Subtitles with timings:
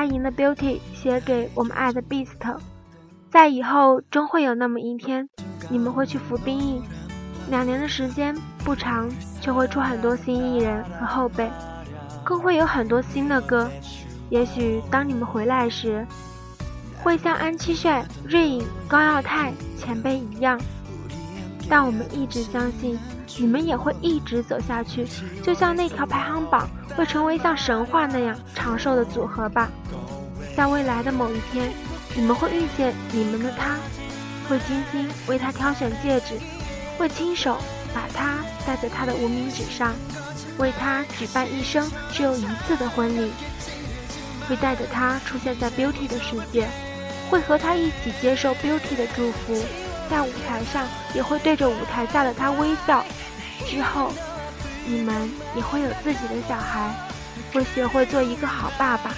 [0.00, 2.56] 阿莹的 Beauty 写给我们爱的 Beast，
[3.30, 5.28] 在以后终会有那么一天，
[5.68, 6.80] 你们会去服兵役，
[7.50, 9.10] 两年的时间不长，
[9.42, 11.50] 却会出很多新艺人和后辈，
[12.24, 13.70] 更会有很多新的歌。
[14.30, 16.06] 也许当你们回来时，
[17.02, 20.58] 会像安七炫、瑞颖、高耀泰前辈一样，
[21.68, 22.98] 但我们一直相信，
[23.38, 25.06] 你们也会一直走下去，
[25.42, 29.70] 就像那条排行榜会成为像神话那样长寿的组合吧。
[30.56, 31.70] 在未来的某一天，
[32.14, 33.76] 你们会遇见你们的他，
[34.48, 36.34] 会精心为他挑选戒指，
[36.98, 37.56] 会亲手
[37.94, 39.94] 把他戴在他的无名指上，
[40.58, 43.30] 为他举办一生只有一次的婚礼，
[44.48, 46.68] 会带着他出现在 Beauty 的世界。
[47.30, 49.54] 会和他一起接受 Beauty 的祝福，
[50.10, 53.04] 在舞台上也会对着舞台下的他微笑。
[53.66, 54.12] 之后，
[54.84, 56.92] 你们也会有自己的小孩，
[57.52, 59.14] 会学会做一个好爸爸。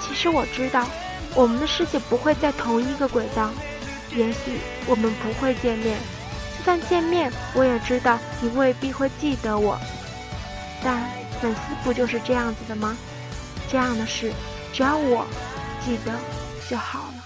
[0.00, 0.86] 其实我知道，
[1.34, 3.50] 我们的世界不会在同一个轨道，
[4.10, 5.98] 也许我们不会见面。
[6.56, 9.78] 就算见面，我也知道你未必会记得我。
[10.84, 11.02] 但
[11.40, 12.96] 粉丝不就是这样子的吗？
[13.68, 14.32] 这样的事，
[14.72, 15.26] 只要我
[15.84, 16.12] 记得。
[16.70, 17.21] 就好了。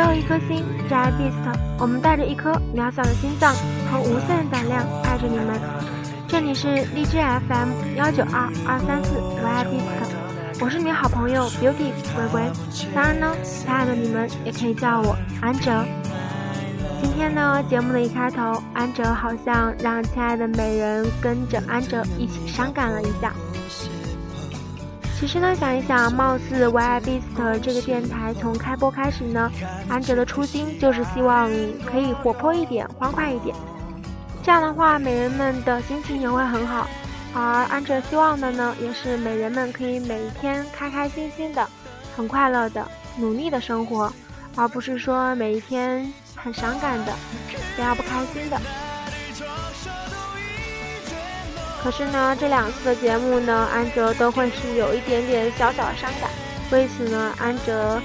[0.00, 3.54] 只有一颗心，J Beast，我们带着一颗渺小的心脏
[3.90, 5.60] 和无限的胆量爱着你们。
[6.26, 10.64] 这里是荔枝 FM 幺九二二三四 J Beast。
[10.64, 12.50] 我是你好朋友 Beauty 鬼鬼，
[12.94, 15.84] 当然呢，亲爱的你们也可以叫我安哲。
[17.02, 23.34] 今天呢，节目的一开头，安哲好像让亲爱的美人跟着安哲一起伤感了一下。
[25.20, 29.52] 其实呢，想一想，貌似 YI Beast 这个电台从开播开始呢，
[29.86, 31.50] 安哲的初心就是希望
[31.84, 33.54] 可以活泼一点，欢快一点，
[34.42, 36.88] 这样的话，美人们的心情也会很好。
[37.34, 41.68] 而安哲希望的呢，也是美人们可以每一天开开心心的、
[42.16, 42.82] 很快乐的、
[43.18, 44.10] 努力的生活，
[44.56, 47.12] 而不是说每一天很伤感的、
[47.76, 48.58] 非要不开心的。
[51.82, 56.30] 可是呢，这两次的节目呢，安哲都会是有一点点小小的伤感，
[56.70, 58.00] 为此呢，安哲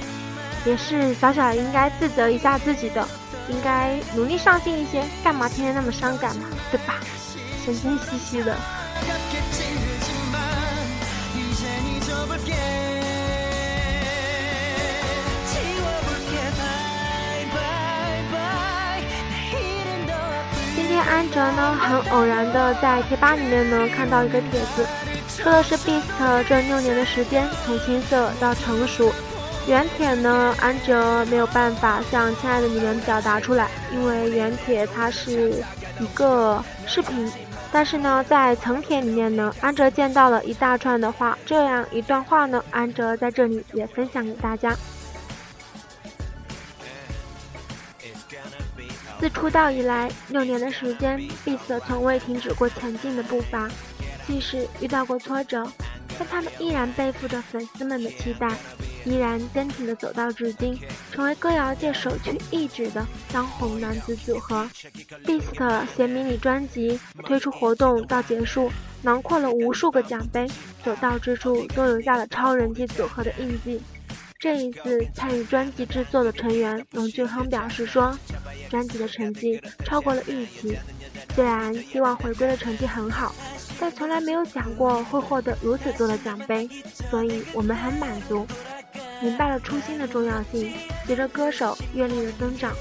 [0.65, 3.05] 也是小小应该自责一下自己的，
[3.49, 6.95] 应该努力上进一些，干嘛天天那么伤感嘛，对吧？
[7.65, 8.55] 神经兮兮的。
[21.09, 24.85] 安哲呢，很偶然的在贴吧里面呢看到一个帖子，
[25.27, 26.03] 说的是 Beast
[26.47, 29.13] 这六年的时间从青涩到成熟。
[29.67, 35.53] 原帖呢，安哲没有办法向亲爱的你们表达出来，因为原帖它是
[35.99, 37.31] 一个视频。
[37.71, 44.71] 但是呢，在层帖里面呢，安哲见到了一大串的话，这样一段话呢，安哲在这里也分享给大家。
[49.25, 53.67] 自出道以来六年的时间，Beast 从未停止过前进的步伐，
[54.27, 55.67] 即使遇到过挫折，
[56.19, 58.47] 但他们依然背负着粉丝们的期待。
[59.03, 60.79] 依然坚挺地走到至今，
[61.11, 63.03] 成为歌谣界首屈一指的
[63.33, 64.69] 当红男子组合。
[65.25, 68.71] Beast 携迷你专辑推出活动到结束，
[69.01, 70.47] 囊括了无数个奖杯，
[70.83, 73.81] 所到之处都留下了超人气组合的印记。
[74.37, 78.15] 这一次参与专辑制作的成员龙俊亨表示说
[78.69, 80.77] ：“专辑的成绩超过了预期，
[81.35, 83.33] 虽然希望回归的成绩很好，
[83.79, 86.69] 但从来没有想过会获得如此多的奖杯，
[87.09, 88.45] 所以我们很满足。”
[89.21, 90.73] 明白了初心的重要性。
[91.05, 92.75] 随着歌手阅历的增长，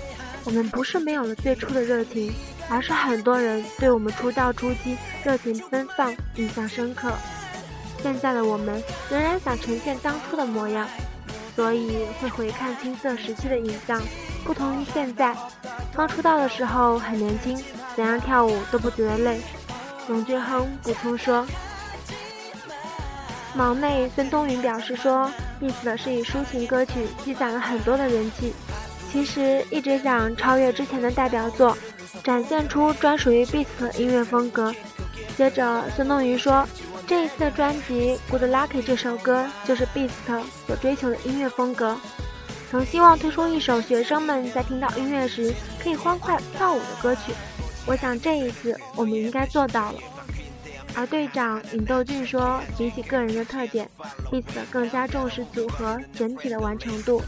[0.44, 2.32] 我们不是没有了最初的热情，
[2.68, 7.12] 而是很多人对我们出道初期热情奔放印象深刻。
[8.02, 10.88] 现在的我们仍然想呈现当初的模样，
[11.54, 14.00] 所以会回看青涩时期的影像。
[14.44, 15.34] 不同于现在，
[15.94, 17.56] 刚出道的时候很年轻，
[17.96, 19.40] 怎样跳舞都不觉得累。
[20.08, 21.46] 龙俊亨补充说。
[23.54, 25.30] 忙内孙东云表示说
[25.60, 28.52] ，Beast 是以抒情歌曲积攒了很多的人气，
[29.12, 31.78] 其实一直想超越之前的代表作，
[32.24, 34.74] 展现出专属于 Beast 的音乐风格。
[35.36, 36.66] 接着孙东云说，
[37.06, 40.10] 这一次的专辑《Good Lucky》这首歌就是 Beast
[40.66, 41.96] 所追求的音乐风格，
[42.70, 45.52] 曾希望推出一首学生们在听到音乐时
[45.82, 47.34] 可以欢快跳舞的歌曲。
[47.86, 49.98] 我想这一次我们应该做到了。
[50.94, 53.88] 而队长尹斗俊说，比起个人的特点
[54.30, 57.20] ，Beast 更加重视组合整体的完成度。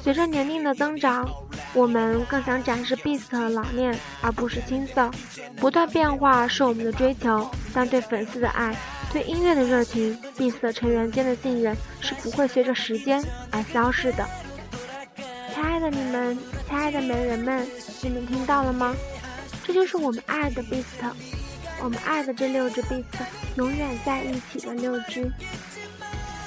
[0.00, 1.28] 随着年龄的增长，
[1.74, 5.10] 我们更想展示 Beast 的老练，而不是青涩。
[5.56, 8.74] 不断变化是我们的追求，但对粉丝的爱，
[9.12, 14.28] 对音乐的热情，Beast 成员间的信任是不会随着时间而消逝的。
[15.54, 16.38] 亲爱的你们，
[16.68, 17.66] 亲爱的美人们，
[18.02, 18.94] 你们听到了吗？
[19.66, 20.84] 这就是我们爱的 Beast。
[21.80, 23.04] 我们爱的这六只 Beast
[23.56, 25.30] 永远在一起的六只，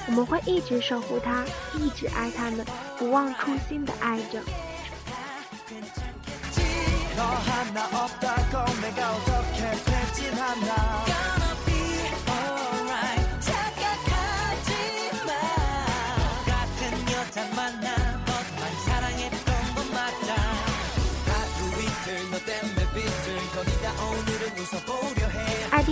[0.06, 1.44] 我们会一直守护它，
[1.74, 2.64] 一直爱它们，
[2.98, 4.40] 不忘初心的爱着。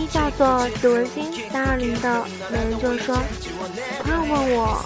[0.09, 3.17] 叫做紫文心三二零的美人就说
[4.03, 4.85] ：“朋友问我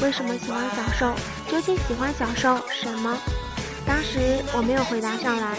[0.00, 1.14] 为什么喜欢小受，
[1.50, 3.16] 究竟喜欢小受什么？
[3.86, 5.56] 当时我没有回答上来。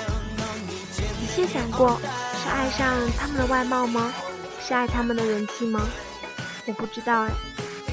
[0.97, 1.99] 仔细想过，
[2.41, 4.13] 是爱上他们的外貌吗？
[4.65, 5.81] 是爱他们的人气吗？
[6.65, 7.31] 我不知道哎。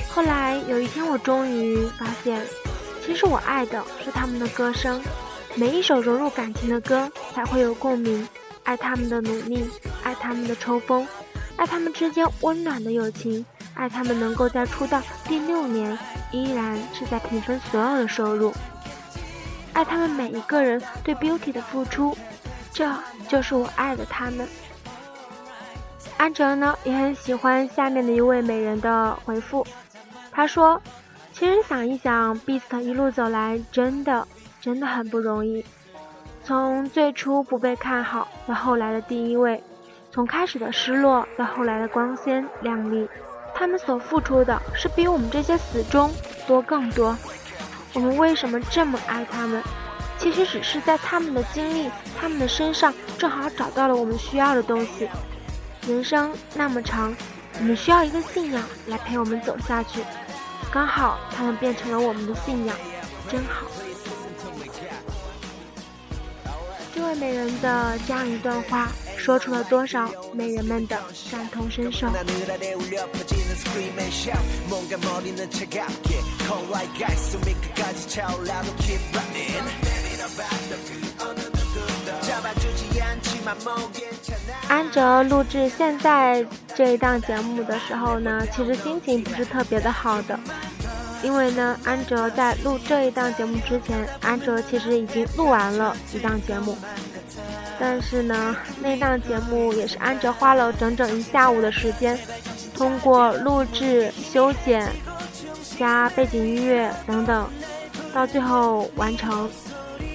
[0.09, 2.41] 后来有一天，我终于发现，
[3.05, 5.01] 其实我爱的是他们的歌声，
[5.55, 8.29] 每一首融入感情的歌才会有共鸣。”
[8.63, 9.65] 爱他们的努力，
[10.03, 11.07] 爱他们的抽风，
[11.57, 13.45] 爱他们之间温暖的友情，
[13.75, 15.99] 爱他们能够在出道第六年
[16.33, 18.53] 依然是在平分所有的收入，
[19.73, 22.17] 爱他们每一个人对 Beauty 的付出，
[22.73, 22.93] 这
[23.29, 24.47] 就是我爱的他们。
[26.17, 29.67] 安哲呢也很喜欢下面的一位美人的回复，
[30.31, 30.81] 他说
[31.33, 34.29] ：“其实想一想，Beast 一路走来真的
[34.61, 35.65] 真的很不容易。”
[36.45, 39.63] 从最初不被看好到后来的第一位，
[40.13, 43.09] 从开始的失落到后来的光鲜亮丽，
[43.55, 46.13] 他们所付出的是比我们这些死忠
[46.49, 47.17] 多更多。
[47.95, 49.63] 我们为什么这么爱他们？
[50.19, 51.89] 其实只是在他们的经历、
[52.21, 55.09] 他们的身上，正好找到了我们需要的东西。
[55.87, 57.15] 人生那么长，
[57.59, 60.03] 我们需要一个信仰来陪我们走下去。
[60.73, 62.77] 刚好他们变成了我们的信仰，
[63.29, 63.67] 真好。
[66.93, 68.89] 这位美人的这样一段话，
[69.21, 70.97] 说出了多少美人们的
[71.31, 72.09] 感同身受。
[84.69, 90.41] 安哲录制现在这一档节目的时候呢，其实心情不是特别的好的。
[91.23, 96.75] 因为呢，安哲在录这一档节目之前，安哲其实已经录完了一档节目，
[97.83, 102.17] 但是呢，那档节目也是安哲花了整整一下午的时间，
[102.75, 104.87] 通过录制、修剪、
[105.79, 107.49] 加背景音乐等等，
[108.13, 109.49] 到最后完成。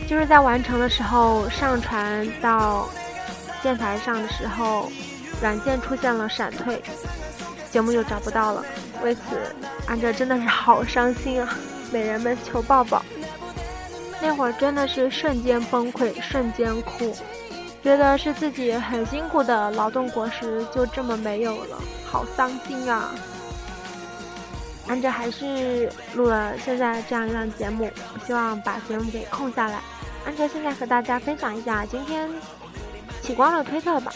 [0.08, 2.88] 就是在完成的时候，上传到
[3.64, 4.92] 电台上的时候，
[5.42, 6.80] 软件出现了闪退，
[7.72, 8.64] 节目就找不到了。
[9.04, 9.22] 为此，
[9.88, 11.58] 安哲真的是好伤心啊！
[11.92, 13.04] 美人们求抱抱。
[14.22, 17.16] 那会儿真的是瞬间崩溃，瞬间哭，
[17.86, 23.14] 觉得是自己很辛苦的劳动果实就这么没有了，好伤心啊！
[24.88, 27.88] 安哲还是录了现在这样一档节目，
[28.26, 29.82] 希望把节目给空下来。
[30.26, 32.28] 安哲现在和大家分享一下今天
[33.22, 34.12] 启光的推特吧。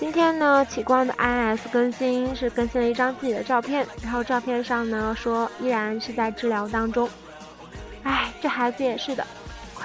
[0.00, 7.08] 今天呢，启光的 INS 更新是更新了一张自己的照片，然后照片上呢说依然是在治疗当中。
[8.02, 9.24] 哎，这孩子也是的，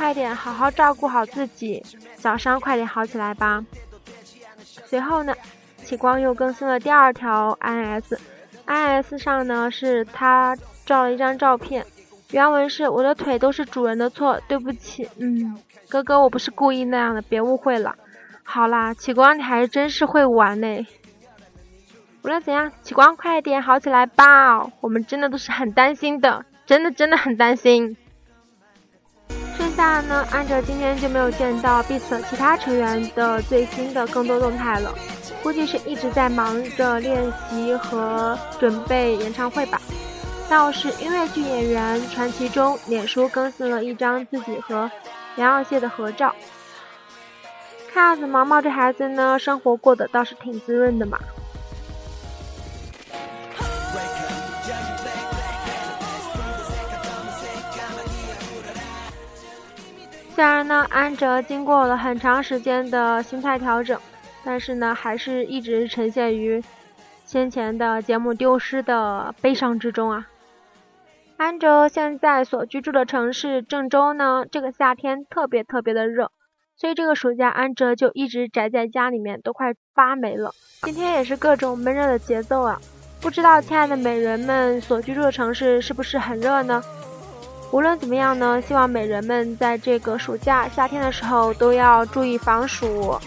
[0.01, 1.85] 快点好好照顾好自己，
[2.17, 3.63] 小伤快点好起来吧。
[4.87, 5.31] 随后呢，
[5.83, 11.85] 启光又更新了第二条 INS，INS 上呢是他照了一张照片，
[12.31, 15.55] 原文是我的腿都是主人的错，对不起，嗯，
[15.87, 17.95] 哥哥我不是故意那样的，别误会了。
[18.41, 20.87] 好啦，启光，你还真是会玩呢。
[22.23, 27.95] 无论怎样，启光快点好起来吧，我们真的都是很担心的，真的真的很担心。
[29.75, 34.93] 下呢，按照今天就没有见到 BTS 其他成员的最新的更多动态了，
[35.43, 39.81] 估计是一直在忙着练习和准备演唱会吧。
[40.49, 44.89] 倒是音乐剧演员传奇中，脸书更新了一张自己和
[45.37, 46.35] 杨耀谢的合照。
[47.93, 51.17] 看样子毛毛这孩子呢，生活过得倒是挺滋润的嘛。
[60.33, 63.99] 虽然呢，安哲经过了很长时间的心态调整，
[64.43, 66.63] 但是呢，还是一直呈现于
[67.25, 70.27] 先前的节目丢失的悲伤之中啊。
[71.37, 76.31] 安哲现在所居住的城市郑州呢，这个夏天特别特别的热，
[76.77, 80.51] 所以这个暑假安哲就一直宅在家里面，都快发霉了。
[80.83, 82.79] 今天也是各种闷热的节奏啊，
[83.21, 86.81] 不知道亲爱的美人们所居住的城市是不是很热呢？
[87.71, 93.17] 无论怎么样呢，希望美人们在这个暑假夏天的时候都要注意防暑，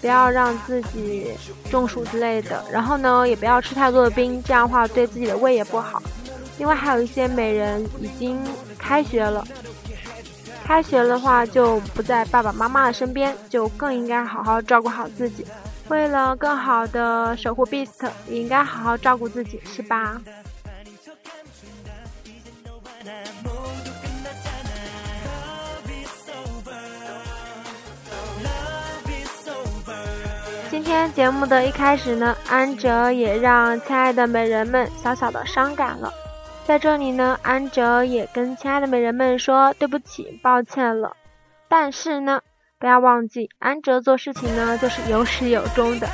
[0.00, 1.32] 不要让自己
[1.70, 2.64] 中暑之类的。
[2.70, 6.00] 然后呢，也不要吃太多的冰，这样的话对自己的胃也不好。
[6.58, 8.40] 另外还有一些美人已经
[8.78, 9.44] 开学了，
[10.64, 15.44] 开学的话就不在爸爸妈妈的身边，就更应该好好照顾好自己。
[15.88, 20.20] 为了更好的守护 Beast，也应该好好照顾自己，是吧？
[30.94, 36.14] 天节目的一开始呢，安哲也让亲爱的美人们小小的伤感了。
[36.64, 41.16] 在这里呢，安哲也跟亲爱的美人们说对不起、抱歉了。
[41.68, 42.40] 但是呢，
[42.78, 46.06] 不要忘记，安哲做事情呢就是有始有终的。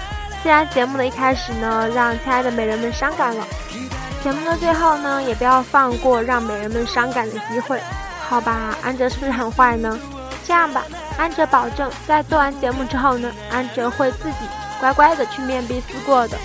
[0.42, 3.44] 既然节目的一开始呢让亲爱的美人们伤感了，
[4.24, 7.78] 节目的最后呢也不要放过让美人们伤感的机会，
[8.18, 8.74] 好吧？
[8.82, 10.00] 安哲是不是很坏呢？
[10.42, 10.82] 这样吧，
[11.18, 14.38] 安哲保证在做完节目之后呢，安哲会自己
[14.80, 16.38] 乖乖的去面壁思过的。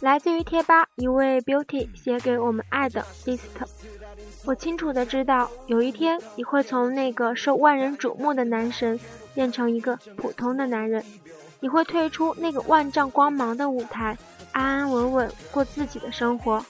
[0.00, 3.40] 来自于贴吧一位 beauty 写给我们爱的 beast，
[4.44, 8.98] 我清楚的知道，有一天你会从那个受万人瞩目的男神
[9.34, 11.04] 变成一个普通的男人，
[11.60, 14.16] 你会退出那个万丈光芒的舞台，
[14.52, 16.64] 安安稳稳过自己的生活，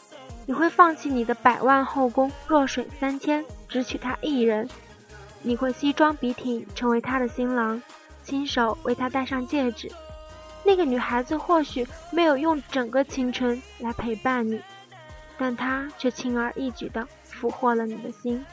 [0.46, 4.68] 你会放弃你的百万后宫，弱水三千，只娶她一人，
[5.42, 7.82] 你会西装笔挺成为她的新郎，
[8.24, 9.90] 亲手为她戴上戒指。
[10.64, 14.60] 那个女孩子或许没有用整个青春来陪伴你，
[15.36, 18.44] 但她却轻而易举地俘获了你的心。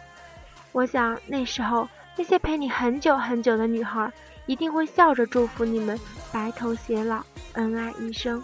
[0.73, 4.11] 我想那时候那些陪你很久很久的女孩，
[4.45, 5.99] 一定会笑着祝福你们
[6.31, 8.43] 白头偕老，恩爱一生。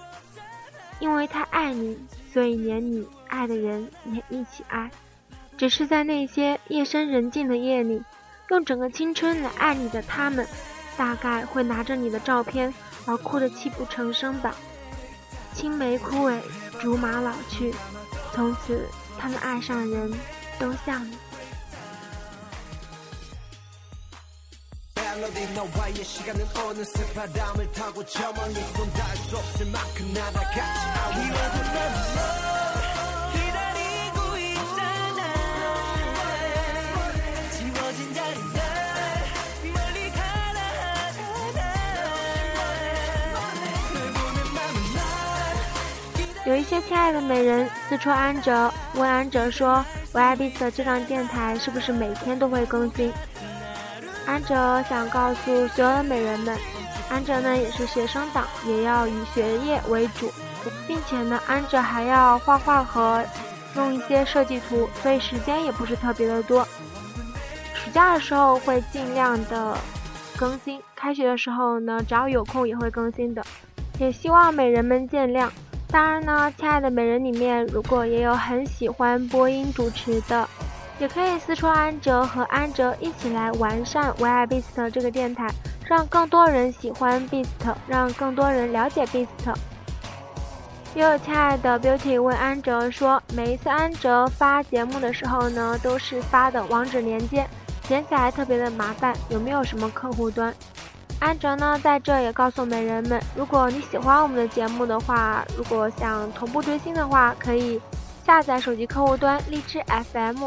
[1.00, 1.98] 因为她爱你，
[2.32, 4.90] 所以连你爱的人也一起爱。
[5.58, 8.04] 只是在那些夜深人静的夜里，
[8.50, 10.48] 用整个青春来爱你的他们，
[10.98, 12.74] 大概会拿着你的照片。
[13.08, 14.54] 而哭得泣不成声吧。
[15.56, 16.40] 青梅枯萎，
[16.80, 17.74] 竹马老去，
[18.32, 18.88] 从此
[19.18, 20.14] 他们爱上的人
[20.60, 21.18] 都像你。
[46.48, 53.14] 有一些亲爱的美人私戳安哲，问安哲说：“我爱 Beast 这档电台是不是每天都会更新？”
[54.32, 56.58] 安哲想告诉所有的美人们，
[57.10, 60.32] 安哲呢也是学生党，也要以学业为主，
[60.88, 63.22] 并且呢，安哲还要画画和
[63.76, 66.64] 弄一些设计图，所以时间也不是特别的多。
[67.74, 69.78] 暑假的时候会尽量的
[70.38, 73.44] 更新，开学的时候呢，只要有空也会更新的，
[74.00, 75.50] 也希望美人们见谅。
[75.90, 80.48] 当然呢，亲爱的美人里面，如果也有很喜欢播音主持的，
[81.02, 85.50] 也可以私戳安哲和安哲一起来完善唯爱 Beast 这个电台，
[85.84, 87.48] 让更多人喜欢 Beast，
[87.88, 89.28] 让更多人了解 Beast。
[90.94, 97.48] 也有亲爱的 Beauty 问安哲说，每一次安哲发节目的时候呢，都是发的网址连接，
[97.90, 100.54] 连起来特别的麻烦，有没有什么客户端？
[101.20, 107.82] 安哲呢，在这也告诉美人们，如果你喜欢我们的节目的话，如果想同步追星的话，可以
[108.24, 110.46] 下载手机客户端荔枝 FM，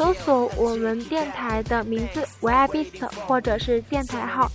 [0.00, 4.50] 搜索我们电台的名字“唯爱 Beast” 或者是电台号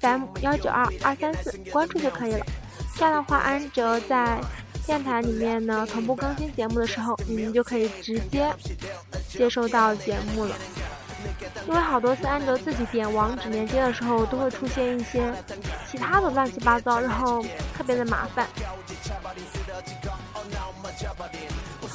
[0.00, 2.46] FM 幺九二二三四，关注就可以了。
[2.94, 4.40] 这样的话，安哲在
[4.86, 8.50] 电台里面呢同步更新节目的时候，你们就可以直接
[9.28, 10.54] 接收到节目了。
[11.68, 15.30] 因为好多次安哲自己点网址连接的时候，都会出现一些
[15.86, 17.44] 其他的乱七八糟，然后
[17.76, 18.48] 特别的麻烦。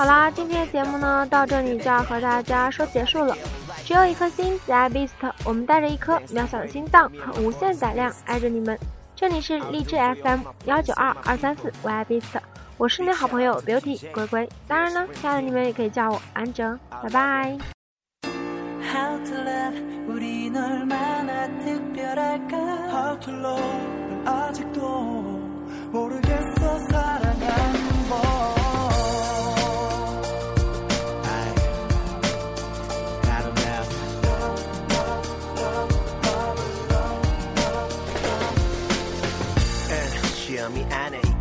[0.01, 3.37] 好啦，今天的节目呢到这里就要和大家说结束了。
[3.85, 8.75] 只有一颗心，The Beast，我们带着一颗渺小的心脏和无限胆量爱着你们。
[9.15, 12.39] 这里是荔枝 FM 幺九二二三四 y b e a t
[12.77, 14.49] 我是你的好朋友 Beauty 龟龟。
[14.67, 17.55] 当然了，亲爱的你们也可以叫我安哲，拜拜。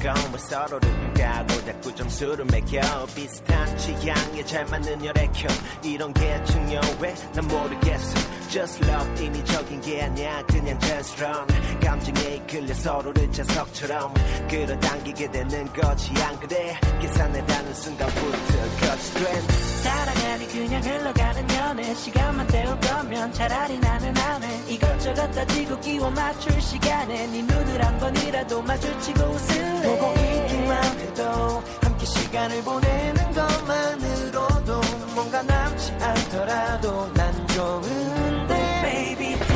[0.00, 2.80] 건 서로를 평가하고 자꾸 점수를 매겨.
[3.14, 5.48] 비슷한 취향에 잘 맞는 혈액형
[5.84, 7.14] 이런 게 중요해?
[7.34, 10.42] 난 모르겠어 Just love 인위적인 게 아니야.
[10.46, 11.46] 그냥 just run.
[11.80, 14.12] 감정에 이끌려 서로를 자석처럼
[14.48, 16.10] 끌어당기게 되는 거지.
[16.20, 16.76] 안 그래?
[17.00, 19.42] 계산해라는 순간부터 거치된.
[19.82, 21.94] 사랑하니 그냥 흘러가는 연애.
[21.94, 24.60] 시간만 때울 거면 차라리 나는 안해.
[24.68, 27.26] 이것저것 따지고 끼워 맞출 시간에.
[27.28, 29.98] 네 눈을 한 번이라도 마주치고 웃을래.
[29.98, 34.09] 보고 있기만 해도 함께 시간을 보내는 것만으로도
[35.20, 38.80] 뭔가 남지 않더라도 난 좋은데.
[38.80, 39.49] Baby